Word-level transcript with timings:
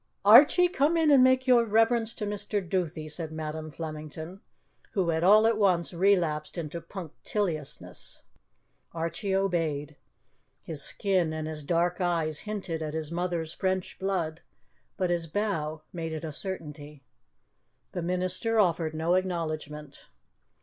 "Archie, 0.25 0.67
come 0.67 0.97
in 0.97 1.11
and 1.11 1.23
make 1.23 1.45
your 1.45 1.63
reverence 1.63 2.15
to 2.15 2.25
Mr. 2.25 2.59
Duthie," 2.67 3.07
said 3.07 3.31
Madam 3.31 3.69
Flemington, 3.69 4.41
who 4.93 5.09
had 5.09 5.23
all 5.23 5.45
at 5.45 5.59
once 5.59 5.93
relapsed 5.93 6.57
into 6.57 6.81
punctiliousness. 6.81 8.23
Archie 8.93 9.35
obeyed. 9.35 9.95
His 10.63 10.81
skin 10.81 11.33
and 11.33 11.47
his 11.47 11.61
dark 11.63 12.01
eyes 12.01 12.39
hinted 12.49 12.81
at 12.81 12.95
his 12.95 13.11
mother's 13.11 13.53
French 13.53 13.99
blood, 13.99 14.41
but 14.97 15.11
his 15.11 15.27
bow 15.27 15.83
made 15.93 16.13
it 16.13 16.23
a 16.23 16.31
certainty. 16.31 17.03
The 17.91 18.01
minister 18.01 18.59
offered 18.59 18.95
no 18.95 19.13
acknowledgment. 19.13 20.07